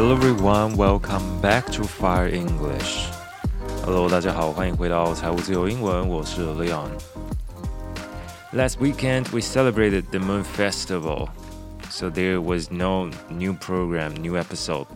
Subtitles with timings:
[0.00, 3.10] Hello everyone, welcome back to Fire English.
[3.84, 11.28] Hello，大家好，欢迎回到财务自由英文，我是 Leon。Last weekend we celebrated the Moon Festival,
[11.90, 14.86] so there was no new program, new episode.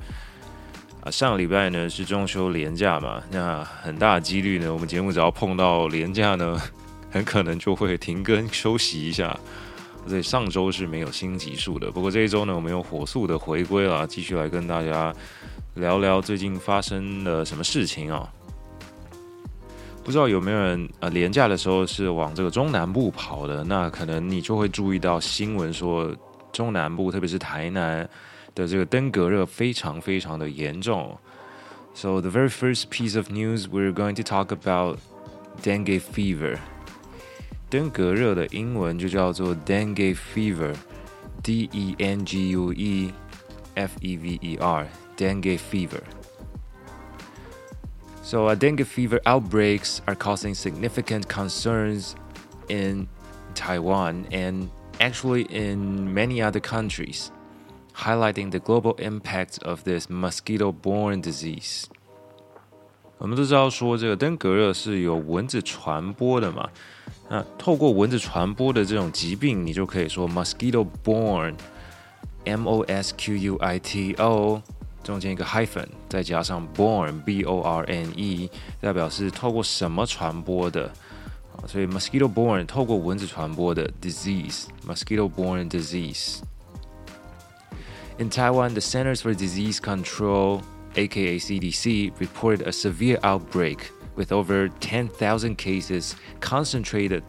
[1.03, 6.59] 啊，上个礼拜呢是中秋连假嘛，那很大的几率呢，我们节目只要碰到连假呢，
[7.11, 9.39] 很可能就会停更休息一下。
[10.08, 15.14] 所以上周是没有新集数的，不过这一周呢，我们又火速的回归了，继续来跟大家
[15.76, 18.32] 聊聊最近发生了什么事情啊、
[20.04, 23.64] 不知道有没有人呃，连假的时候是往这个中南部跑的？
[23.64, 26.16] 那可能你就会注意到新闻说，
[26.52, 28.08] 中南部特别是台南
[28.54, 31.18] 的这个登革热非常非常的严重。
[31.96, 35.00] So the very first piece of news we're going to talk about
[35.64, 36.60] dengue fever.
[37.75, 43.13] 登革热的英文就叫做 dengue fever，D E N G U E
[43.75, 52.15] F E V E R，dengue fever。So, uh, dengue fever outbreaks are causing significant concerns
[52.69, 53.09] in
[53.55, 54.71] Taiwan and
[55.01, 57.31] actually in many other countries,
[57.95, 61.87] highlighting the global impact of this mosquito-borne disease.
[63.19, 66.71] 我们都知道说这个登革热是由蚊子传播的嘛。
[67.29, 74.61] 那透过蚊子传播的这种疾病，你就可以说 mosquito borne，M O S Q U I T O，
[75.05, 80.91] 中间一个 hyphen，再加上 borne，B O R N E，代表是透过什么传播的。
[81.67, 90.61] 所以 mosquito borne 透过蚊子传播的 disease，mosquito borne disease。In Taiwan, the Centers for Disease Control,
[90.95, 93.79] aka CDC, reported a severe outbreak.
[94.17, 97.23] With over 10,000 cases concentrated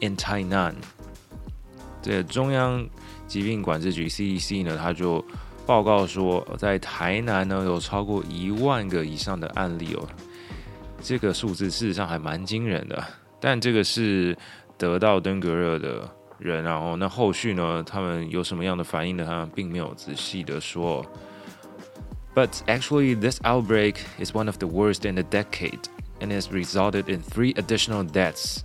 [0.00, 0.74] in Tainan，
[2.02, 2.88] 这中央
[3.28, 5.24] 疾病管制局 CDC 呢，他就
[5.64, 10.08] 报告说，在台南呢有超过一万个以上的案例哦。
[11.00, 13.04] 这个数字事实上还蛮惊人的，
[13.38, 14.36] 但这个是
[14.76, 19.24] 得到登革热的人，然后那后续呢，他们有什么样的反应呢？
[19.24, 21.04] 他们并没有仔细的说。
[22.34, 25.78] But actually, this outbreak is one of the worst in a decade.
[26.21, 28.63] And has resulted in three additional deaths,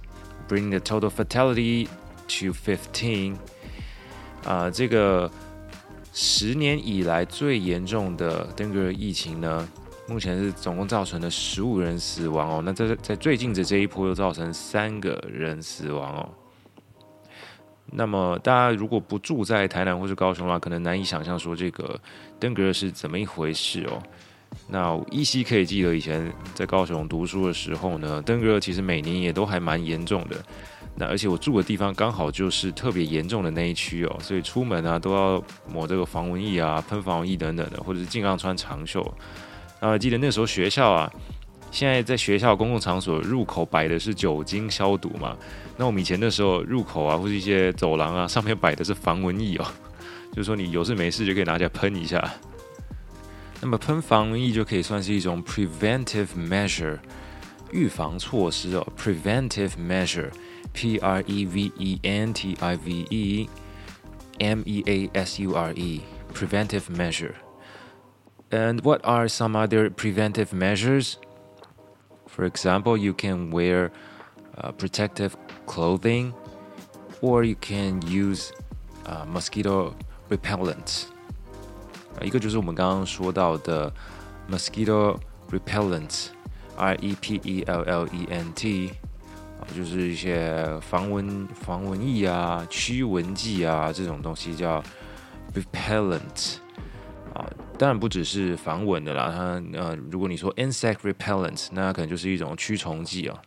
[0.48, 1.86] bringing the total fatality
[2.26, 3.36] to fifteen.
[4.44, 5.30] 啊，这个
[6.12, 9.68] 十年以来最严重的登革热疫情呢，
[10.08, 12.62] 目前是总共造成了十五人死亡哦。
[12.64, 16.28] 那在在最近的这一波又造成三个人死亡哦。
[17.86, 22.00] 那么大家如果不住在台南或是高雄的话，可能难以想象说这个
[22.40, 24.02] 登革热是怎么一回事哦。
[24.68, 30.36] 那我依稀可以记得以前在高雄读书的时候呢，登革其实每年也都还蛮严重的。
[30.96, 39.02] 那而且我住的地方刚好就是特别严重的那一区哦，所以出门啊都要抹这个防蚊液啊、喷防蚊液等等的，或者是尽量穿长袖。
[39.80, 41.12] 然后记得那时候学校啊，
[41.72, 45.36] 现在在学校公共场所入口摆的是酒精消毒嘛，
[45.76, 49.66] 那我们以前那时候入口啊或是一些走廊啊上面摆的是防蚊液哦，
[50.32, 52.24] 就是说你有事没事就可以拿起来喷一下。
[53.63, 56.99] 那么喷防蚊液就可以算是一种 preventive measure，
[57.71, 63.49] 预防措施哦，preventive measure，P R E V E N T I V E
[64.39, 71.17] M E A S U R E，preventive measure。And what are some other preventive measures?
[72.25, 73.91] For example, you can wear
[74.57, 76.33] uh, protective clothing,
[77.21, 78.51] or you can use
[79.05, 79.93] uh, mosquito
[80.29, 81.07] repellent.
[82.22, 83.92] 一个就是我们刚刚说到的
[84.50, 85.18] mosquito
[85.50, 88.92] repellent，R E P E L L E N T，
[89.60, 94.82] 啊，就是一些防蚊防蚊液啊、驱蚊剂啊这种东西叫
[95.54, 96.56] repellent，
[97.34, 97.44] 啊，
[97.78, 103.40] 当然不只是防蚊的啦，它呃，如果你说 insect repellent，那可能就是一种驱虫剂啊。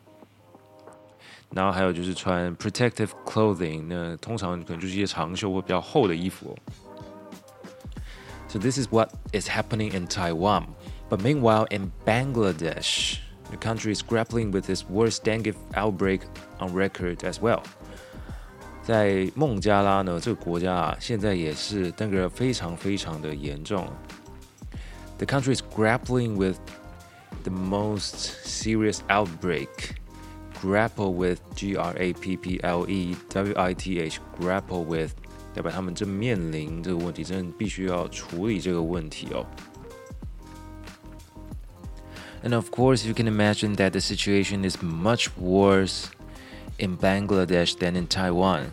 [1.52, 6.54] 然后还有就是穿 protective clothing，那通常可能就是一些长袖或比较厚的衣服。
[8.57, 10.75] So this is what is happening in Taiwan.
[11.09, 13.19] But meanwhile, in Bangladesh,
[13.51, 16.23] the country is grappling with its worst dengue outbreak
[16.59, 17.63] on record as well.
[18.83, 23.87] 在孟加拉呢，这个国家啊，现在也是登革热非常非常的严重。
[25.19, 26.57] The country is grappling with
[27.45, 29.69] the most serious outbreak.
[30.61, 35.15] Grapple with, G-R-A-P-P-L-E-W-I-T-H, grapple with
[35.57, 39.47] 代表他们正面临这个问题，真的必须要处理这个问题哦。
[42.45, 46.07] And of course, you can imagine that the situation is much worse
[46.79, 48.71] in Bangladesh than in Taiwan.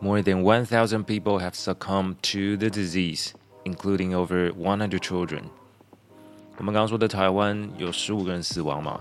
[0.00, 3.32] More than 1,000 people have succumbed to the disease,
[3.64, 5.42] including over 100 children。
[6.56, 9.00] 我们刚刚说的台湾有十五个人死亡嘛，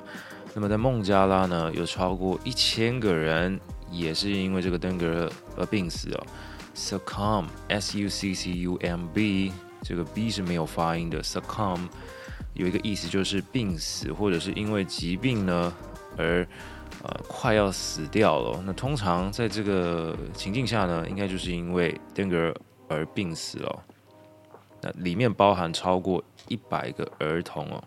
[0.53, 3.59] 那么在孟加拉呢，有超过一千个人
[3.91, 6.27] 也是因为这个登革热而病死哦。
[6.78, 9.52] Succumb，S U C C U M B，
[9.82, 11.20] 这个 B 是没有发音的。
[11.20, 11.88] Succumb
[12.54, 15.74] 有一个意思就是病死，或者是因为疾病呢
[16.16, 16.46] 而
[17.02, 18.62] 呃快要死掉了。
[18.64, 22.54] 那通常在这个情境下呢，应该就是因为登革热
[22.86, 23.84] 而病死了。
[24.80, 27.82] 那里面包含超过一百个儿童哦。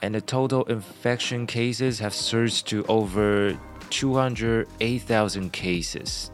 [0.00, 3.56] And the total infection cases have surged to over
[3.90, 6.28] 208,000 cases.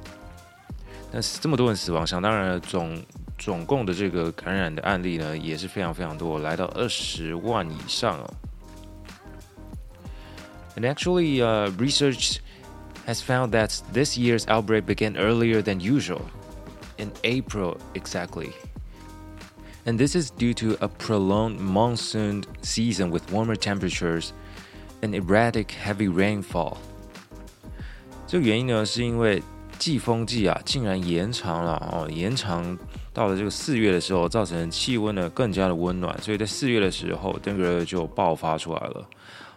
[1.12, 3.04] 那这么多人死亡，想当然了，总
[3.38, 8.34] 总共的这个感染的案例呢，也是非常非常多，来到二十万以上哦。
[10.76, 12.38] And actually, uh, research
[13.06, 16.22] has found that this year's outbreak began earlier than usual,
[16.98, 18.54] in April exactly.
[19.86, 24.32] And this is due to a prolonged monsoon season with warmer temperatures
[25.02, 26.78] and erratic heavy rainfall.
[28.26, 29.44] 这个原因呢，是因为
[29.79, 32.77] 季风季啊，竟然延长了哦，延长
[33.13, 39.09] 到了这个四月的时候，造成气温呢更加的温暖，所以在四月的时候，登革热就爆发出来了。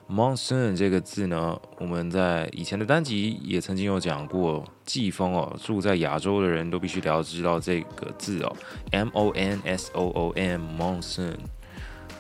[0.10, 8.56] Monsoon 这个字呢，我们在以前的单集也曾经有讲过，季风哦，住在亚洲的人都必须了知道这个字哦
[8.92, 11.38] ，M O N S O O N，Monsoon，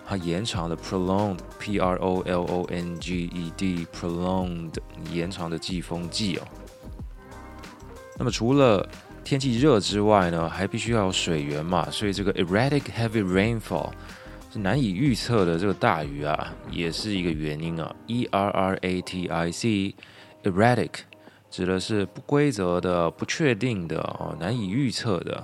[0.07, 4.75] 它延长的 prolonged，P R O L O N G E D，prolonged
[5.11, 6.47] 延长的季风季哦。
[8.20, 8.88] 那么除了
[9.24, 13.90] 天气热之外呢，还必须要有水源嘛，所以这个 erratic heavy rainfall
[14.52, 17.94] 是难以预测的这个大雨啊，也是一个原因啊。
[18.06, 19.94] E R R A T I C
[20.44, 20.90] erratic
[21.50, 25.42] 指的是不规则的、不确定的哦，难以预测的。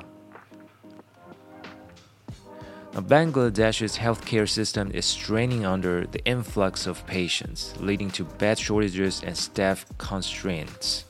[2.95, 9.21] 那 Bangladesh's healthcare system is straining under the influx of patients, leading to bed shortages
[9.23, 11.05] and staff constraints.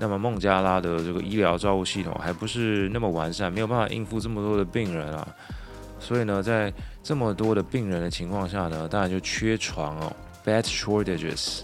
[0.00, 5.28] 那么孟加拉的这个医疗照护系统还不是那么完善，没有办法应付这么多的病人啊，
[5.98, 11.60] 所以呢，在这么多的病人的情况下呢，当然就缺床哦，bed shortages。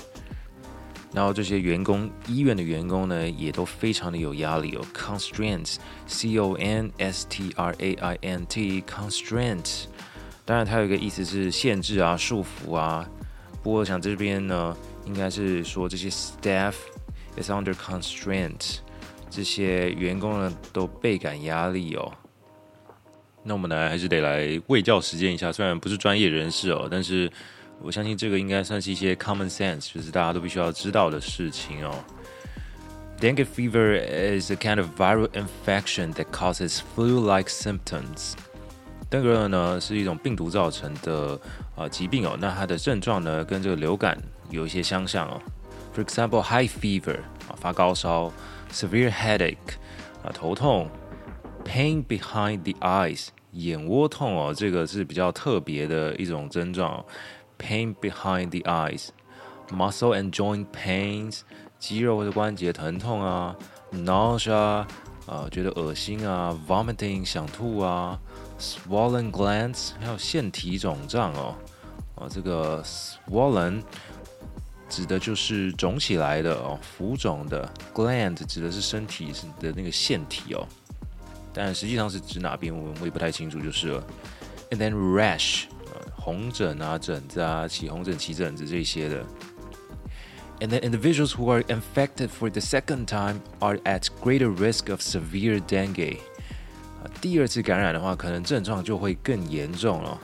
[1.14, 9.84] 然后这些员工，医院的员工呢，也都非常的有压力哦，constraints，c o n s t r a i n t，constraint。
[10.44, 13.08] 当然它有一个意思是限制啊、束缚啊，
[13.62, 16.74] 不过我想这边呢，应该是说这些 staff。
[17.36, 18.78] Is under constraint，
[19.28, 22.10] 这些员工呢都倍感压力哦。
[23.42, 27.30] 那我们呢还是得来卫教实践一下，虽然不是专业人士哦，但是
[27.82, 31.94] 我相信这个应该算是一些 common sense，就是大家都必须要知道的事情哦。
[33.20, 34.00] Dengue fever
[34.40, 38.32] is a kind of viral infection that causes flu-like symptoms。
[39.10, 41.38] 登革热呢是一种病毒造成的
[41.76, 44.18] 啊疾病哦，那它的症状呢跟这个流感
[44.48, 45.40] 有一些相像哦。
[45.96, 48.30] For example, high fever 啊，发高烧
[48.70, 49.78] ；severe headache
[50.22, 50.90] 啊，头痛
[51.64, 57.02] ；pain behind the eyes 眼窝痛哦，这个是比较特别的一种症状。
[57.58, 59.08] Pain behind the eyes;
[59.70, 61.40] muscle and joint pains
[61.78, 63.56] 肌肉或者关节疼痛啊
[63.94, 64.52] ；nausea
[65.24, 68.20] 啊，觉得恶心啊；vomiting 想吐啊
[68.60, 71.54] ；swollen glands 还有腺体肿胀哦，
[72.16, 73.82] 啊，这个 swollen。
[74.89, 80.67] 指的就是肿起来的哦，浮肿的 gland 指的是身体的那个腺体哦，
[81.53, 84.03] 但实际上是指哪边我我也不太清楚就是了。
[84.69, 85.63] And then rash，
[86.15, 89.25] 红疹啊、疹子啊、起红疹、起疹子这些的。
[90.59, 95.59] And then individuals who are infected for the second time are at greater risk of severe
[95.59, 96.19] dengue。
[97.19, 100.19] 第二次感染的话，可能症状就会更严重了。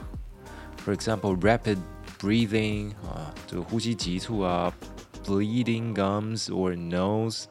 [0.85, 1.77] For example, rapid
[2.21, 4.73] breathing 啊，这个呼吸急促啊，
[5.25, 7.45] bleeding gums or nose，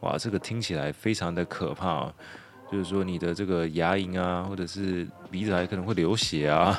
[0.00, 2.14] 哇，这个听起来非常的可怕啊，
[2.70, 6.78] 就是说你的这个牙龈啊，或者是鼻子还可能会流血啊，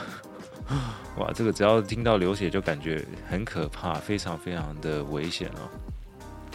[1.17, 5.69] 哇，这个只要听到流血就感觉很可怕，非常非常的危险哦。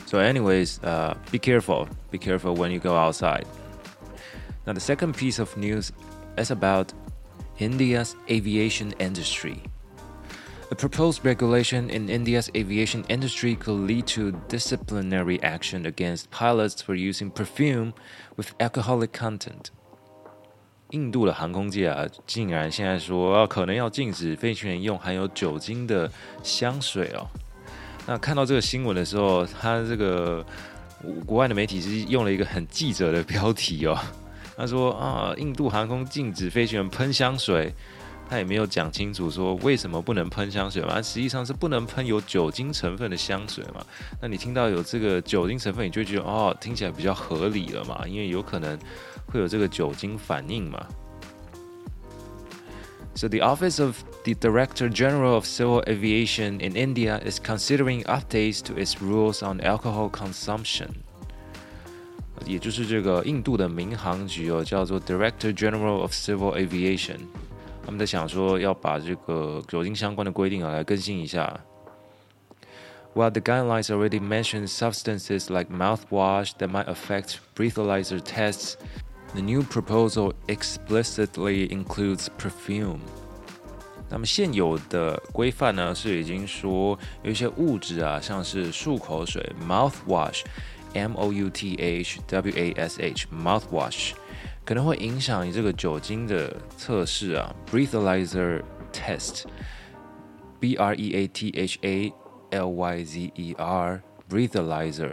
[0.06, 3.46] So anyways, uh, be careful, be careful when you go outside.
[4.66, 5.90] Now the second piece of news
[6.36, 6.88] is about
[7.58, 9.56] India's aviation industry.
[10.69, 16.93] A proposed regulation in India's aviation industry could lead to disciplinary action against pilots for
[16.93, 17.93] using perfume
[18.35, 19.71] with alcoholic content.
[20.89, 26.11] 印度的航空界啊，竟然现在说可能要禁止飞行员用含有酒精的
[26.43, 27.25] 香水哦。
[28.05, 30.45] 那看到这个新闻的时候，他这个
[31.25, 33.97] 国外的媒体是用了一个很记者的标题哦，
[34.57, 37.73] 他说啊，印度航空禁止飞行员喷香水，
[38.28, 43.84] 他也没有讲清楚说为什么不能喷香水嘛，实际上是不能喷有酒精成分的香水嘛。
[44.20, 48.78] 那你听到有这个酒精成分，你就觉得哦，听起来比较合理了嘛，因为有可能
[49.26, 50.86] 会有这个酒精反应嘛。
[53.14, 58.72] So the Office of the Director General of Civil Aviation in India is considering updates to
[58.72, 60.88] its rules on alcohol consumption.
[62.46, 67.18] 也就是这个印度的民航局哦，叫做 Director General of Civil Aviation，
[67.86, 71.60] 他们在想说要把这个酒精相关的规定啊来更新一下。
[73.14, 78.76] While the guidelines already mention substances like mouthwash that might affect breathalyzer tests.
[79.34, 82.98] The new proposal explicitly includes perfume。
[84.10, 94.12] 那么现有的规范呢，是已经说有一些物质啊，像是漱口水 （mouthwash，m o u t h w a s h），mouthwash
[94.67, 102.11] 可能会影响你这个酒精的测试啊，breathalyzer test，b r e a t h a
[102.51, 105.11] l y z e r，breathalyzer。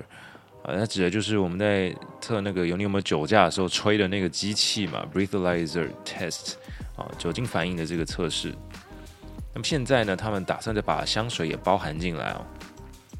[0.65, 6.55] 啊，它指的就是我们在测那个有你有没有酒驾的时候吹的那个机器嘛，breathalyzer test，
[6.97, 8.53] 啊，酒精反应的这个测试。
[9.53, 12.45] 那么现在呢，他们打算再把香水也包含进来哦。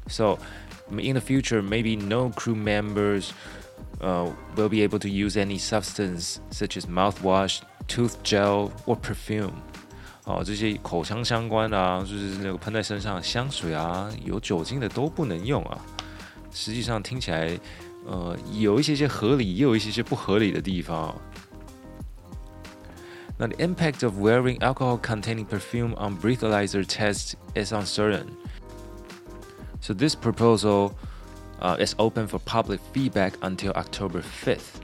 [0.07, 0.37] So
[0.89, 3.29] in the future, maybe no crew members,
[4.00, 9.52] uh, will be able to use any substance such as mouthwash, tooth gel or perfume。
[10.24, 15.78] 哦，这些口腔相关啊，就是那个喷在身上的香水啊，有酒精的都不能用啊。
[16.52, 17.58] 实际上听起来，
[18.06, 21.14] 呃，有一些些合理，也有一些些不合理的地方。
[23.38, 28.26] 那 the impact of wearing alcohol-containing perfume on breathalyzer tests is uncertain.
[29.80, 30.92] So this proposal,
[31.60, 34.80] uh, is open for public feedback until October 5th.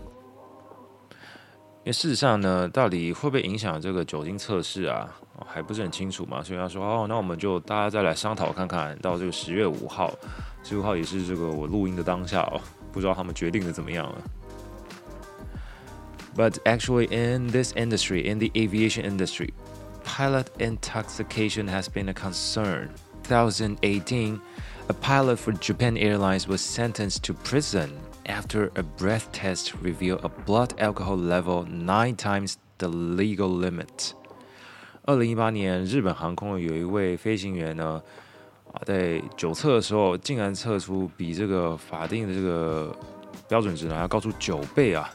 [1.85, 5.09] 因为事实上呢，到底会不会影响这个酒精测试啊，
[5.47, 6.43] 还不是很清楚嘛。
[6.43, 10.13] 所以他说，哦，那我们就大家再来商讨看看，到这个十月五号，
[10.65, 14.19] 十五号也是这个我录音的当下哦，不知道他们决定的怎么样了。
[16.37, 19.55] But actually, in this industry, in the aviation industry,
[20.05, 22.89] pilot intoxication has been a concern.
[23.29, 24.41] 2018,
[24.91, 27.91] a pilot for Japan Airlines was sentenced to prison.
[28.29, 34.13] After a breath test revealed a blood alcohol level nine times the legal limit。
[35.05, 38.03] 二零一八年，日本航空有一位飞行员呢，
[38.73, 42.93] 啊，在酒测的时候，竟然测出比这个法定的这个
[43.49, 45.09] 标准值呢，还要高出九倍啊！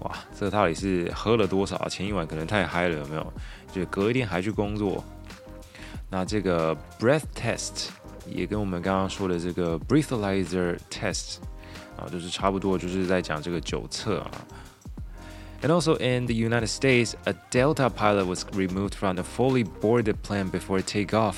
[0.00, 1.86] 哇，这个到底是喝了多少？
[1.90, 3.32] 前一晚可能太嗨了，有没有？
[3.70, 5.04] 就隔一天还去工作。
[6.08, 7.88] 那这个 breath test
[8.26, 11.36] 也跟我们刚刚说的这个 breathalyzer test。
[11.96, 14.30] 啊，就是差不多，就是在讲这个酒测啊。
[15.60, 20.48] And also in the United States, a Delta pilot was removed from the fully boarded plane
[20.48, 21.34] before takeoff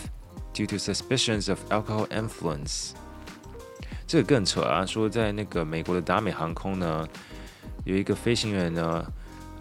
[0.52, 2.90] due to suspicions of alcohol influence。
[4.06, 7.08] 这个更扯啊，说在那个美国的达美航空呢，
[7.84, 9.02] 有一个飞行员呢，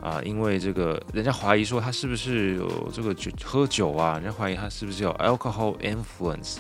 [0.02, 6.58] 啊，因为这个人家怀疑说他是不是有这个酒喝酒啊，人家怀疑他是不是有 alcohol influence，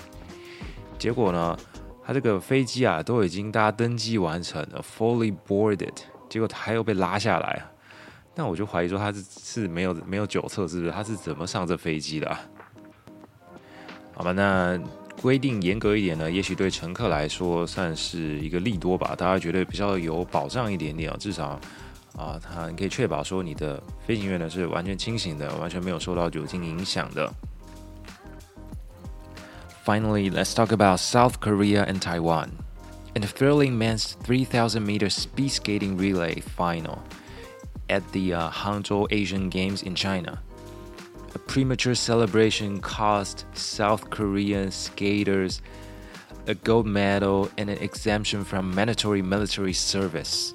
[1.04, 1.54] 结果呢？
[2.02, 5.92] 他这个飞机啊，都已经大家登机完成了，fully boarded，
[6.30, 7.62] 结果他又被拉下来，
[8.34, 10.90] 那我就怀疑说他是是没有没有酒测，是不是？
[10.90, 12.34] 他是怎么上这飞机的？
[14.14, 14.80] 好吧，那
[15.20, 21.60] 规定严格一点呢，也许对乘客来说算是一个利多吧，大家觉得比较有保障一点点啊，至少
[22.16, 27.30] 啊，他可以确保说你的飞行员呢是完全清醒的，完全没有受到酒精影响的。
[29.83, 32.57] Finally, let's talk about South Korea and Taiwan.
[33.15, 37.01] In the thrilling men's 3,000 meter speed skating relay final
[37.89, 40.41] at the uh, Hangzhou Asian Games in China,
[41.33, 45.61] a premature celebration cost South Korean skaters
[46.47, 50.53] a gold medal and an exemption from mandatory military service.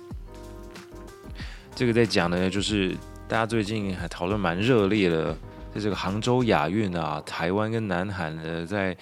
[1.74, 2.96] 这个在讲的就是
[3.28, 5.36] 大家最近还讨论蛮热烈的。
[5.73, 8.95] 在这个杭州亚运啊，台湾跟南韩的在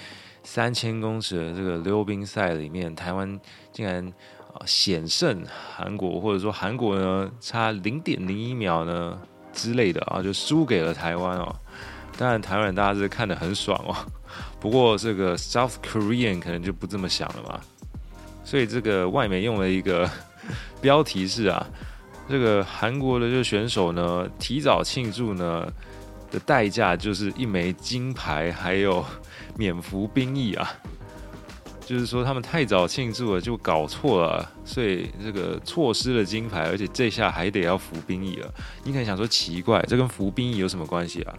[0.43, 3.39] 三千公尺的这个溜冰赛里面，台湾
[3.71, 4.11] 竟然
[4.65, 5.43] 险胜
[5.75, 9.17] 韩国，或者说韩国呢差零点零一秒呢
[9.53, 11.55] 之类的啊，就输给了台湾哦。
[12.17, 13.95] 当然，台湾人大家是看得很爽哦。
[14.59, 17.59] 不过这个 South Korean 可能就不这么想了嘛。
[18.43, 20.09] 所以这个外媒用了一个
[20.81, 21.67] 标题是啊，
[22.27, 25.71] 这个韩国的这个选手呢提早庆祝呢。
[26.31, 29.03] 的代价就是一枚金牌，还有
[29.55, 30.69] 免服兵役啊！
[31.85, 38.53] 就是说他们太早庆祝了，就搞错了，所以这个错失了金牌，而且这下还得要服兵役了。
[38.83, 41.33] 你可能想说奇怪，这跟服兵役有什么关系啊？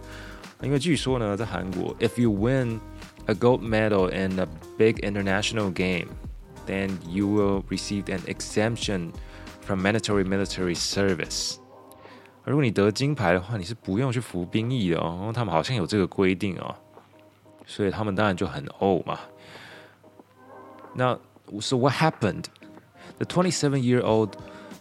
[0.63, 2.79] 因为据说呢，在韩国，if you win
[3.27, 6.07] a gold medal in a big international game,
[6.65, 9.11] then you will receive an exemption
[9.61, 11.57] from mandatory military service。
[12.48, 15.32] 而如果你得金牌的话，你是不用去服兵役的哦。
[15.34, 16.74] 他们好像有这个规定哦，
[17.66, 19.18] 所以他们当然就很欧嘛。
[20.94, 21.18] Now,
[21.60, 22.44] so what happened?
[23.18, 24.36] The 27-year-old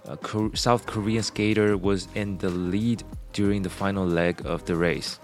[0.06, 0.18] uh,
[0.54, 5.18] South Korean skater was in the lead during the final leg of the race,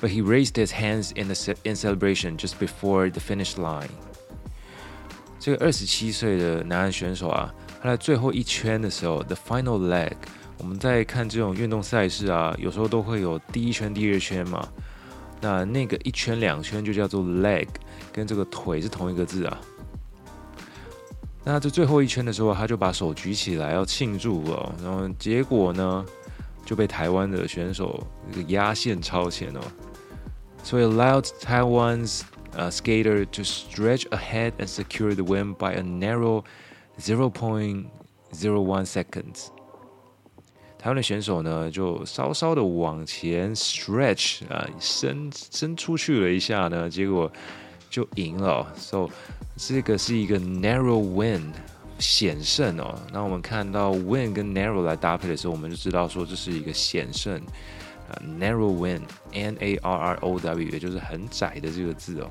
[0.00, 3.90] but he raised his hands in the in celebration just before the finish line.
[5.38, 10.12] 这个二十七岁的男选手啊，他在最后一圈的时候，the final leg，
[10.59, 14.67] 我们在看这种运动赛事啊，有时候都会有第一圈、第二圈嘛。
[15.39, 17.67] 那那个一圈两圈就叫做 leg，
[18.11, 19.59] 跟这个腿是同一个字啊。
[21.43, 26.05] 那这最后一圈的时候，他就把手举起来要庆祝了，然后结果呢
[26.65, 29.61] 就被台湾的选手这个压线超前哦，
[30.63, 32.21] 所以 allowed Taiwan's
[32.57, 36.43] uh, skater to stretch ahead and secure the win by a narrow
[36.99, 39.51] 0.01 seconds。
[40.79, 47.31] 台湾的选手呢，就稍稍的往前 stretch 啊，伸伸出去了一下呢，结果
[47.89, 48.65] 就赢了。
[48.77, 49.09] So
[49.57, 51.51] 这个是一个 narrow win
[51.97, 52.93] 险胜哦。
[53.11, 57.35] 那我们看到 win 跟 narrow 来搭配的时候，我们就知道说这是一个险胜
[58.07, 62.29] 啊，narrow win，N A R R O W，也就是很窄的这个字哦。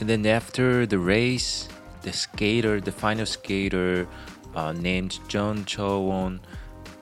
[0.00, 1.66] And then after the race,
[2.03, 4.07] the skater, the final skater.
[4.55, 6.39] Uh, named John Cho-won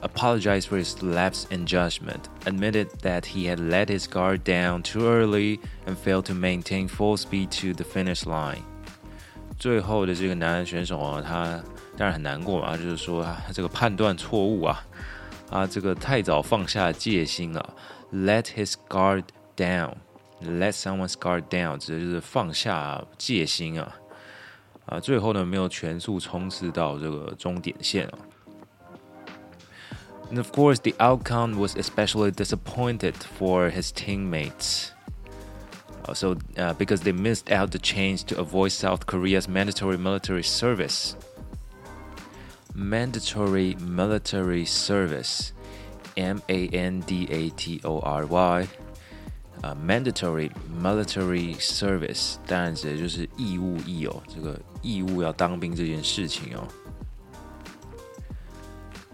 [0.02, 5.08] apologized for his lapse in judgment, admitted that he had let his guard down too
[5.08, 8.64] early and failed to maintain full speed to the finish line.
[9.58, 11.64] 最后的这个男选手啊，他
[11.98, 14.84] 当然很难过嘛，就是说他这个判断错误啊，
[15.50, 17.74] 啊，这个太早放下戒心了。
[18.12, 19.24] Let his guard
[19.56, 19.94] down,
[20.44, 23.96] let someone's guard down，指的就是放下戒心啊。
[24.92, 28.18] 啊，最后呢，没有全速冲刺到这个终点线啊。
[30.32, 34.92] And of course, the outcome was especially disappointed for his teammates.
[36.14, 41.16] So, uh, because they missed out the chance to avoid South Korea's mandatory military service.
[42.74, 45.52] Mandatory military service,
[46.16, 47.08] M-A-N-D-A-T-O-R-Y.
[49.62, 50.52] 啊，mandatory
[50.82, 56.68] military service，当然指的就是义务役哦，这个义务要当兵这件事情哦。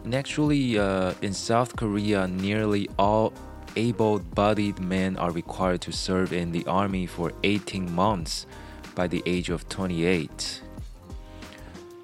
[0.06, 3.32] And actually, uh, in South Korea, nearly all
[3.76, 8.44] able-bodied men are required to serve in the army for 18 months
[8.94, 10.28] by the age of 28.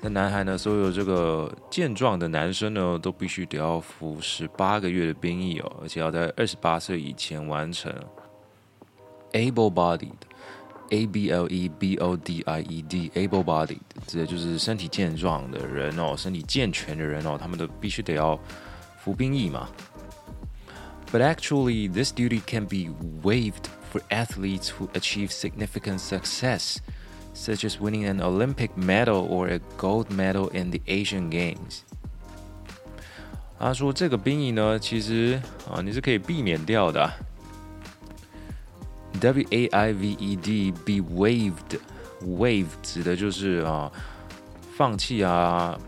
[0.02, 7.94] 在南韩呢，所有这个健壮的男生呢，都必须得要服十八个月的兵役哦，而且要在二十八岁以前完成。
[9.34, 18.40] Able-bodied，A B L E B O D I E D，able-bodied，指的就是身体健壮的人哦，身体健全的人哦，他们都必须得要
[18.98, 19.70] 服兵役嘛。
[21.12, 22.92] But actually, this duty can be
[23.24, 26.78] waived for athletes who achieve significant success,
[27.34, 31.82] such as winning an Olympic medal or a gold medal in the Asian Games。
[33.60, 37.12] 他说这个兵役呢，其实啊，你是可以避免掉的。
[39.21, 41.79] W A I V E D, be waived,
[42.23, 43.91] wave 指的就是啊，
[44.77, 45.79] 放弃啊，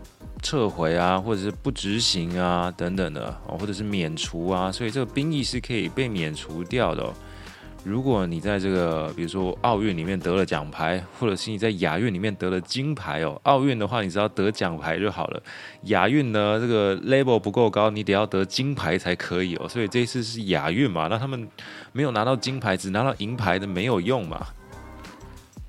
[0.41, 7.13] 撤回啊，或者是不执行啊等等的，或者是免除啊，所以这个兵役是可以被免除掉的。
[7.87, 15.41] 如果你在这个，比如说奥运里面得了奖牌，或者是你在亚运里面得了金牌哦，奥运的话你只要得奖牌就好了。
[15.83, 19.69] 亚运呢，这个 level 不够高，你得要得金牌才可以哦。
[19.69, 21.47] 所以这一次是亚运嘛，那他们
[21.93, 24.45] 没有拿到金牌，只拿到银牌的没有用嘛。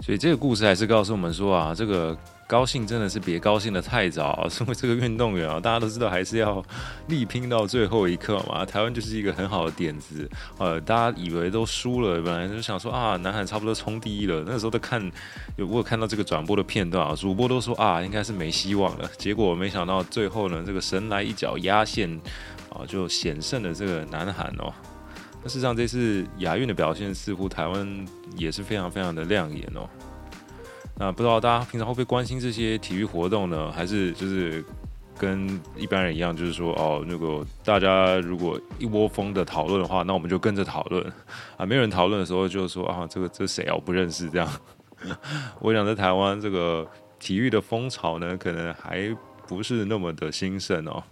[0.01, 2.19] 所以这个故事还是告诉我们说啊，这个。
[2.49, 6.65] 高兴真的是别高兴得太早， 身为这个运动员啊，大家都知道还是要
[7.09, 8.65] 力拼到最后一刻嘛。
[8.65, 14.43] 台湾就是一个很好的点子，呃，大家以为都输了，本来就想说啊，南韩差不多冲第一了。
[14.47, 14.99] 那时候都看
[15.57, 19.07] 有我有看到这个转播的片段啊，主播都说啊，应该是没希望了。
[19.19, 22.11] 结果没想到最后呢，这个神来一脚压线
[22.71, 24.73] 啊，就险胜了这个南韩哦。
[25.43, 28.07] 那事实上这次亚运的表现似乎台湾
[28.39, 29.87] 也是非常非常的亮眼哦。
[31.01, 33.71] 那不知道大家平常会不会关心这些体育活动呢？
[33.71, 34.65] 还是就是
[35.17, 41.05] 跟一般人一样，就是说哦，那个大家如果一窝蜂的讨论的话，那我们就跟着讨论
[41.57, 41.65] 啊。
[41.65, 44.49] 没有人讨论的时候，就说啊，这个这谁啊，我不认识这样。
[45.61, 46.85] 我想在台湾这个
[47.21, 51.03] 体育的风潮呢，可能还不是那么的兴盛哦。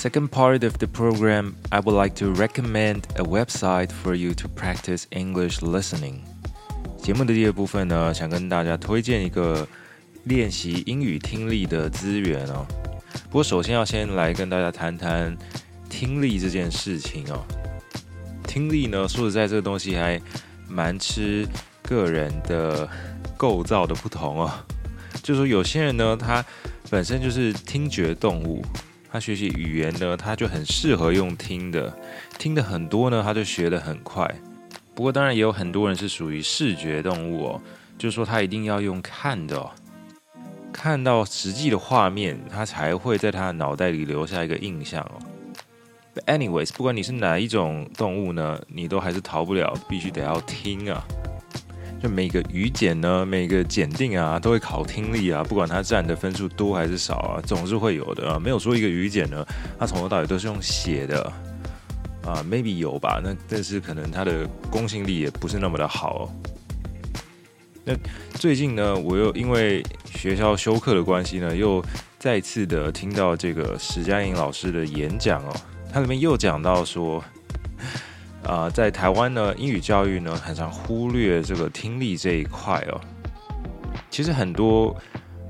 [0.00, 4.48] Second part of the program, I would like to recommend a website for you to
[4.48, 6.20] practice English listening.
[6.96, 9.68] 节目的第二部分呢，想跟大家推荐一个
[10.24, 12.66] 练习英语听力的资源哦。
[13.24, 15.36] 不过首先要先来跟大家谈谈
[15.90, 17.44] 听力这件事情哦。
[18.44, 20.18] 听力呢，说实在，这个东西还
[20.66, 21.46] 蛮吃
[21.82, 22.88] 个人的
[23.36, 24.50] 构造的不同哦。
[25.22, 26.42] 就是说有些人呢，他
[26.88, 28.64] 本身就是听觉动物。
[29.12, 31.96] 他学习语言呢，他就很适合用听的，
[32.38, 34.32] 听的很多呢，他就学得很快。
[34.94, 37.62] 不过当然也有很多人是属于视觉动物哦，
[37.98, 39.70] 就是说他一定要用看的哦，
[40.72, 45.18] 看到实际的画面，他才会在他的脑袋里留下一个印象哦。
[46.14, 51.04] But anyways，不管你是哪一种动物呢，你都还是逃不了，必须得要听啊。
[52.02, 58.38] 就每个语检呢，每个检定啊，都会考听力啊，不管它占的分数多还是少啊，总是会有的啊。
[58.38, 59.44] 没有说一个语检呢，
[59.78, 61.30] 它从头到尾都是用写的
[62.24, 66.30] 啊，maybe 有吧，那但是可能它的公信力也不是那么的好哦。
[67.84, 67.94] 那
[68.32, 69.84] 最近呢，我又因为
[70.14, 71.84] 学校修课的关系呢，又
[72.18, 75.54] 再次的听到这个史佳莹老师的演讲哦，
[75.92, 77.22] 他里面又讲到说。
[78.44, 83.00] 啊、在台湾呢，英语教育呢，很常忽略这个听力这一块哦。
[84.10, 84.96] 其实很多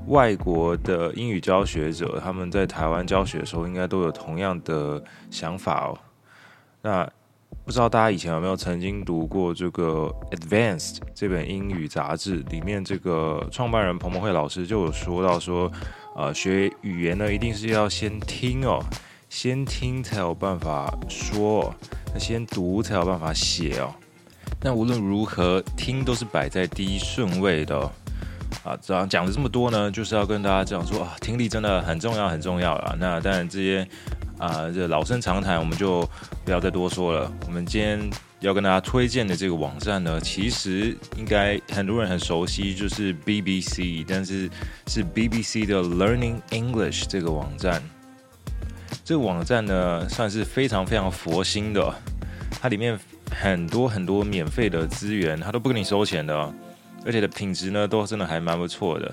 [0.07, 5.99] 外国的英语教学者，他们在台湾教学的时候，应该都有同样的想法哦。
[6.83, 7.09] 那
[7.65, 12.37] 不知道大家以前有没有曾经读过这个《Advanced》这本英语杂志？
[12.51, 15.71] 里面这个创办人彭蒙惠老师就有说到说，
[16.17, 18.83] 呃，学语言呢，一定是要先听哦，
[19.31, 21.73] 先听才有办法说。
[22.13, 23.95] 那先读才有办法写哦。
[24.61, 27.79] 那无论如何，听都是摆在第一顺位的。
[28.65, 32.97] 啊，这样讲了这么多呢，就是要跟大家讲说啊，听力真的很重要，很重要了。
[32.99, 33.89] 那当然这些
[34.37, 36.01] 啊，这老生常谈，我们就
[36.45, 37.33] 不要再多说了。
[37.47, 44.51] 我们今天要跟大家推荐的这个网站呢，其实应该很多人很熟悉，就是 BBC，但是
[44.89, 47.81] 是 BBC 的 Learning English 这个网站。
[49.11, 51.93] 这个网站呢，算是非常非常佛心的，
[52.63, 52.97] 它里面
[53.29, 56.55] 很多很多免费的资源，它都不跟你收钱的，
[57.05, 59.13] 而且的品质呢，都真的还蛮不错的。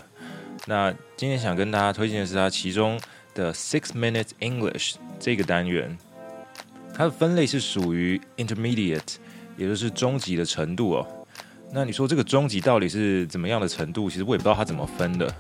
[0.68, 3.02] 那今天想跟大家推荐的是它其中
[3.34, 5.98] 的 Six Minutes English 这个单元，
[6.94, 9.16] 它的分类是属于 Intermediate，
[9.58, 11.08] 也就是中级的程度哦。
[11.74, 14.12] 那你说这个中级到底是怎么样的程度？
[14.12, 15.34] 其实我也不知道它怎么分的。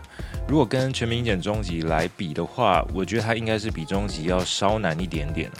[0.47, 5.51] 如果跟全民英检中级来比的话，我觉得它应该是比中级要稍难一点点。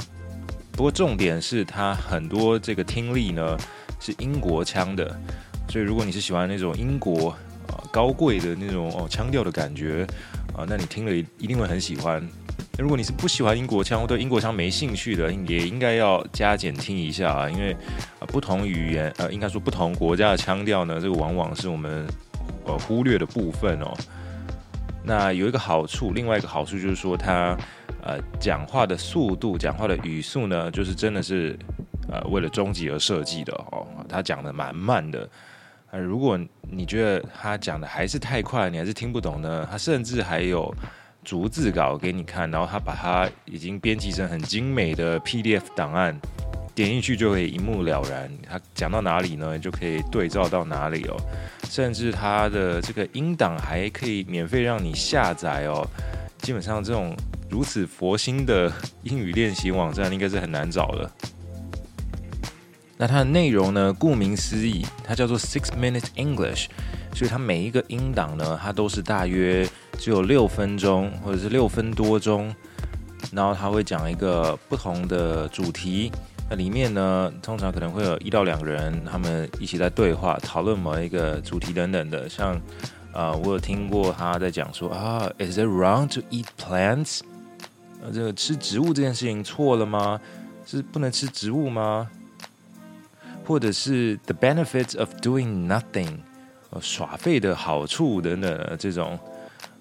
[0.71, 3.57] 不过重点是它很多这个听力呢
[3.99, 5.05] 是英国腔的，
[5.67, 7.31] 所以如果你是喜欢那种英国
[7.67, 10.07] 啊高贵的那种哦腔调的感觉
[10.55, 12.25] 啊，那你听了一定会很喜欢。
[12.77, 17.73] 那如果你是不喜欢英国腔或对英国腔没兴趣的，也应该要加减听一下啊，因为
[18.19, 22.07] 啊不同语言呃应该说不同国家的腔调呢，这个往往是我们
[22.65, 23.93] 呃忽略的部分哦。
[25.07, 27.57] 那有一个好处，另外一个好处就是说他
[28.03, 31.57] 呃讲话的速度、讲话的语速呢，就是真的是
[32.11, 33.87] 呃为了中级而设计的哦。
[34.09, 35.27] 他讲的蛮慢的，
[35.91, 40.71] 呃，如果你觉得他讲的还是太快，你还是听不懂呢，他甚至还有。
[41.23, 46.17] 逐字稿给你看，然后他把它已经编辑成很精美的 PDF 档案，
[46.77, 48.31] 点进去就可以一目了然。
[48.47, 51.17] 它讲到哪里呢，就可以对照到哪里哦。
[51.67, 55.83] 甚至它的这个音档还可以免费让你下载哦。
[56.37, 57.17] 基本上这种
[57.49, 61.11] 如此佛心的英语练习网站，应该是很难找的。
[62.95, 66.67] 那它的内容呢，顾名思义，它叫做 Six Minutes English，
[67.15, 69.67] 所以它每一个音档呢，它都是大约。
[69.99, 72.53] 只有六分钟，或者是六分多钟，
[73.31, 76.11] 然后它会讲一个不同的主题。
[76.49, 82.29] 那里面呢，通常可能会有一到两个人，他们一起在对话，讨论某一个主题等等的。
[82.29, 82.55] 像，
[83.11, 87.19] 啊、我有听过他在讲说啊，Is it wrong to eat plants？
[88.01, 90.21] 呃，这个吃植物这件事情错了吗？
[90.65, 92.09] 是不能吃植物吗？
[93.45, 96.17] 或者是 The benefits of doing nothing，
[96.69, 99.19] 呃，耍废的好处等等这种。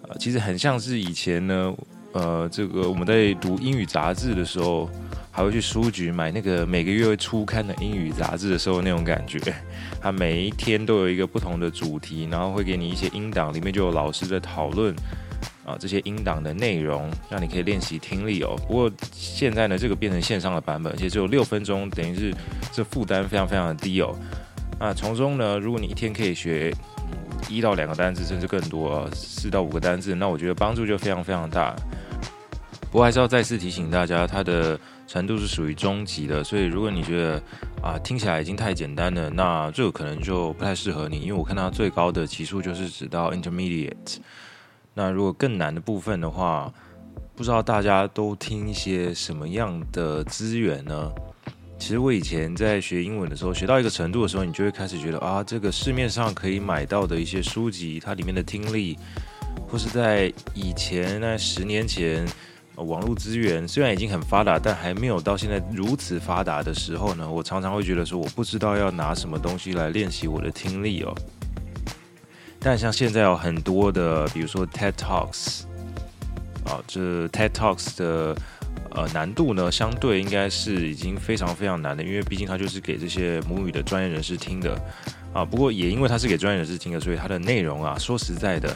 [0.02, 1.74] 呃，其实很像是以前呢，
[2.12, 4.88] 呃，这个我们在读英语杂志的时候，
[5.30, 9.38] 还会去书局买那个每个月会出刊的英语杂志的时候那种感觉。
[10.00, 14.94] 它每一天都有一个不同的主题，然后会给你一些音档，里面就有老师的讨论
[15.64, 18.56] 啊这些音档的内容，让你可以练习听力哦。
[18.66, 22.32] 不过现在呢，这个变成线上的版本，而且只有六分钟，等于是
[22.72, 24.16] 这负担非常非常的低哦。
[24.78, 26.72] 那，从中呢，如果你一天可以学
[27.48, 31.74] 一到两个单字，甚至更多，四到五个单字，那我觉得帮助就非常非常大。
[32.90, 37.42] 不过还是要再次提醒大家，它的程度是属于中级的，所以如果你觉得
[37.82, 44.18] 啊听起来已经太简单了，那这个可能就不太适合你，因为我看到最高的级数就是指到 intermediate。
[44.94, 46.72] 那如果更难的部分的话，
[47.34, 51.12] 不知道大家都听一些什么样的资源呢？
[51.78, 58.98] 其实我以前在学英文的时候，学到一个程度的时候，你就会开始觉得啊，这个市面上可以买到的一些书籍，它里面的听力，
[59.68, 62.26] 或是在以前那十年前，
[62.74, 71.14] 网络资源虽然已经很发达，但还没有到现在如此发达的时候呢，我常常会觉得说，我不知道要拿什么东西来练习我的听力哦。
[72.58, 75.62] 但像现在有很多的，比如说 TED Talks，
[76.64, 78.36] 啊，这 TED Talks 的。
[78.90, 84.78] 呃，难度呢，相对应该是已经非常非常难的，因为毕竟它就是给这些母语的专业人士听的
[85.32, 85.44] 啊。
[85.44, 88.74] 不过也因为它是给专业人士听的，所以它的内容啊，说实在的，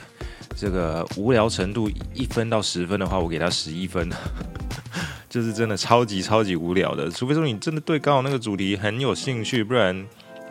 [0.57, 4.11] 这个无聊程度一分到十分的话，我给它十一分，
[5.29, 7.11] 就是真的超级超级无聊的。
[7.11, 10.05] 除非说你真的对刚好那个主题很有兴趣，不然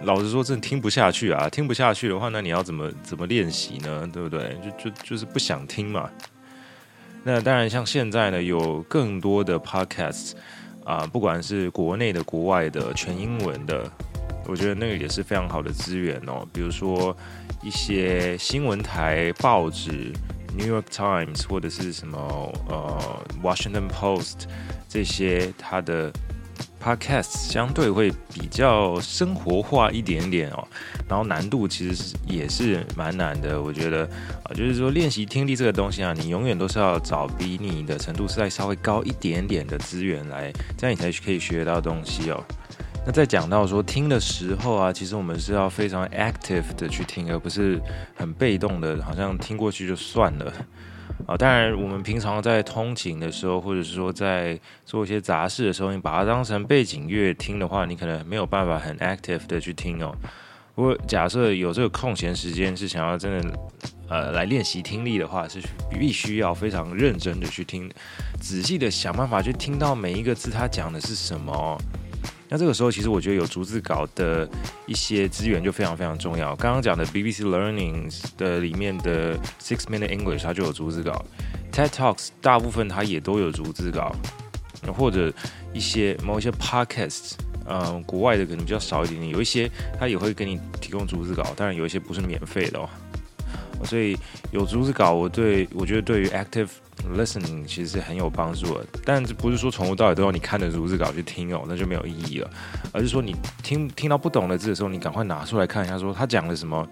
[0.04, 1.50] 老实说真的听不下去啊。
[1.50, 4.10] 听不下去的话，那你要怎么怎么练习呢？
[4.12, 4.58] 对不对？
[4.64, 6.10] 就就就是不想听嘛。
[7.24, 10.34] 那当然，像现在呢，有更多的 podcast
[10.84, 13.90] 啊，不管是国内的、国外的、全英文的，
[14.48, 16.48] 我觉得那个也是非常好的资源哦。
[16.54, 17.16] 比如说
[17.62, 19.92] 一些新闻台、报纸，
[20.58, 22.18] 《New York Times》或者是什么
[22.68, 24.24] 呃，《Washington Post》
[24.88, 26.12] 这些，它的。
[26.82, 30.68] Podcast 相对会比较生活化一点点哦，
[31.08, 33.62] 然后难度其实是也是蛮难的。
[33.62, 34.06] 我觉得
[34.44, 42.44] 啊，就是说练习听力这个东西啊，你永远都是要找比你的程度是在稍微高一点点的资源来，这样你才可以学到东西哦。
[43.06, 47.80] 那在讲到说听的时候啊，其实我们是要非常 active 的去听，而不是
[48.16, 50.54] 很被动的，好像听过去就算了。
[51.28, 60.16] 啊，当然，我们平常在通勤的时候，或者是说在做一些杂事的时候，你把它当成背景乐听的话，你可能没有办法很 active 的去听哦。
[60.74, 63.60] 不过，假设有这个空闲时间，是想要真的
[64.08, 67.92] 呃来练习听力的话，是必须要非常认真的去听，
[68.40, 71.78] 仔细的想办法去听到每一个字，它讲的是什么。
[72.52, 74.50] 那这个时候，其实我觉得有逐字稿的
[74.88, 76.56] 一些资源就非常非常重要。
[76.56, 81.24] 刚刚讲的 BBC Learning 的里面的 Six Minute English，它就有逐字稿
[81.72, 84.16] ；TED Talks 大部分它也都有逐字稿，
[84.98, 85.32] 或者
[85.74, 87.34] 一些某一些 Podcasts，
[87.68, 92.90] 嗯，国外的可能比较少一点点，有一些它也会给你提供逐字稿，当然有一些不是免费的哦。
[93.86, 94.18] 所以
[94.52, 96.70] 有逐字稿，我对我觉得对于 Active
[97.16, 102.50] Listening 其实是很有帮助的，但这不是说从头到尾都要你看着逐字稿去听哦，那就没有意义了。
[102.92, 106.88] 而是说你听听到不懂的字的时候，你赶快拿出来看一下，说他讲了什么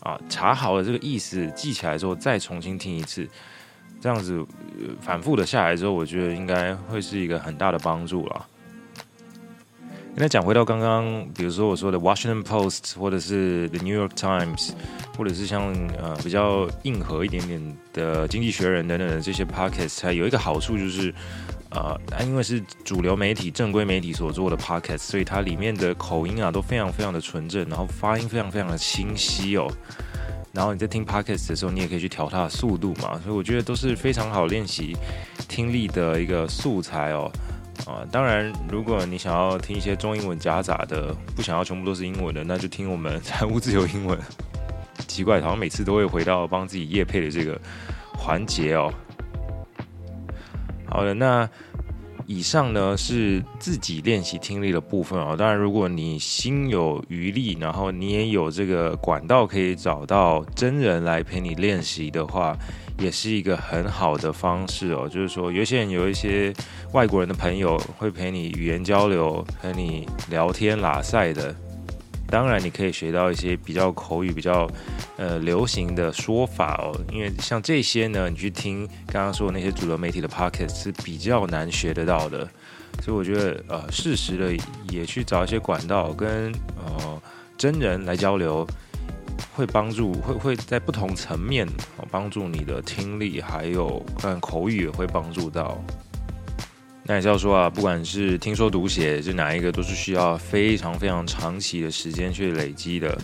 [0.00, 0.20] 啊？
[0.28, 3.28] 查好了这个意思，记起来之后再重新听一次，
[4.00, 4.44] 这样子
[5.00, 8.46] 反复的下来之后，我觉得应该会是一个很大的帮助了。
[10.16, 14.70] 那讲回到刚刚，比如说我说的《Washington Post》或者是《The New York Times》，
[15.18, 21.12] 或者是像呃比较硬核一点点的《经济学人》等等的这些 Podcast，它有一个好处就是，
[21.70, 29.66] 呃，因为是主流媒体、正规媒体所做的 Podcast，所以它里面的口音啊都非常非常的纯正，然后发音非常非常的清晰哦。
[30.52, 34.96] 然后你在听 Podcast 的时候，你也可以去调它的速度嘛，所以我觉得都是非常好练习
[35.48, 37.28] 听力的一个素材哦。
[37.86, 44.18] 啊，当然，如果你想要听一些中英文夹杂的，不想要全部都是英文的，那就听我们财务自由英文。
[45.06, 47.60] 奇怪，好像每次都会回到帮自己业配的这个
[48.16, 48.92] 环节哦。
[50.86, 51.48] 好的，那
[52.26, 55.36] 以上呢是自己练习听力的部分哦。
[55.36, 62.56] 当然，如果你心有余力，然后你也有这个管道可以找到真人来陪你练习的话。
[62.98, 66.52] 也是一个很好的方式哦，就是说，有些人有一些
[66.92, 71.54] 外国人的朋友会陪你语言交流，陪你聊天拉赛的。
[72.26, 74.68] 当然，你可以学到一些比较口语、比较
[75.16, 76.98] 呃流行的说法哦。
[77.12, 82.48] 因为像这些呢，你去听刚刚说的那些主流媒体的 podcast 是比较难学得到的。
[83.02, 87.22] 所以我觉得呃，适时的也去找一些管道跟呃
[87.58, 88.66] 真人来交流。
[89.54, 91.66] 会帮助，会会在不同层面
[92.10, 95.82] 帮助你的听力，还有看口语也会帮助到。
[97.06, 103.16] 那也是要说啊，不管是听说读写，就哪一个都是需要非常非常长期的时间去累积的。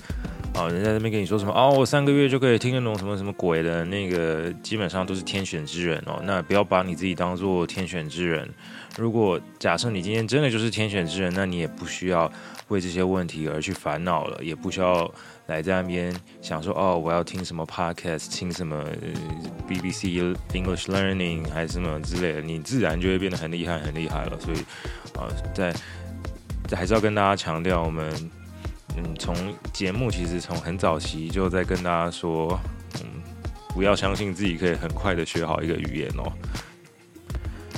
[0.52, 6.20] 啊，人家那边跟你说什么哦，我三个月就可以听得懂什么什么鬼的，那个基本上都是天选之人哦。
[6.24, 8.46] 那不要把你自己当做天选之人。
[8.98, 12.30] 如果假设你今天真的就是天选之人，那你也不需要
[12.66, 15.10] 为这些问题而去烦恼了，也不需要
[15.50, 18.84] 来在那边想说哦，我要听什么 podcast，听什么
[19.68, 24.38] BBC English Learning 还是什么之类的，你自然就会变得很厉害，很厉害了。
[24.40, 24.58] 所以
[25.18, 25.74] 啊，在
[26.74, 28.12] 还是要跟大家强调，我们
[28.96, 29.34] 嗯，从
[29.72, 32.58] 节目其实从很早期就在跟大家说，
[32.94, 33.20] 嗯，
[33.74, 36.32] 不要相信自己可以很快的学好一个语言哦。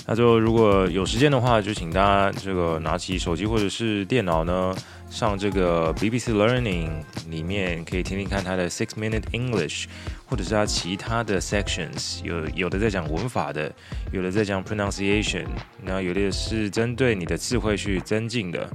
[0.05, 4.75] 那就如果有时间的话，就请大家这个拿起手机或者是电脑呢，
[5.09, 6.91] 上这个 BBC Learning
[7.29, 9.85] 里面可以听听看它的 Six Minute English，
[10.27, 13.73] 或者是它其他的 sections，有有的在讲文法的，
[14.13, 15.47] 有的在讲 pronunciation，
[15.85, 18.69] 然后有的是针对你的词汇去增进的，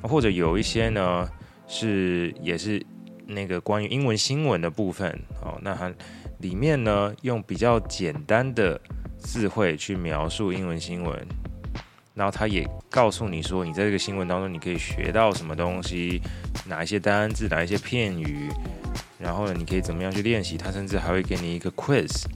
[0.00, 1.28] 或者有一些呢
[1.68, 2.82] 是也是
[3.26, 5.10] 那个关于英文新闻的部分
[5.42, 5.92] 哦，那它
[6.38, 8.80] 里面呢用比较简单的。
[9.18, 11.26] 词汇去描述英文新闻，
[12.14, 16.20] 然后他也告诉你说，你在这个新闻当中你可以学到什么东西，
[16.66, 18.48] 哪一些单字，哪一些片语，
[19.18, 20.56] 然后呢，你可以怎么样去练习。
[20.56, 22.26] 他甚至还会给你一个 quiz，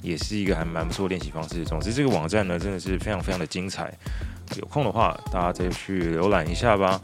[0.00, 1.62] 也是一个还蛮不错练习方式。
[1.64, 3.94] 总之，这个网站呢真的是非常非常的精彩。
[4.56, 7.00] 有空的话，大家再去浏览一下吧。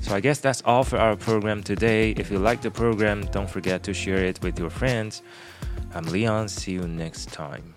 [0.00, 2.12] So I guess that's all for our program today.
[2.12, 5.22] If you like the program, don't forget to share it with your friends.
[5.94, 6.48] I'm Leon.
[6.48, 7.74] See you next time.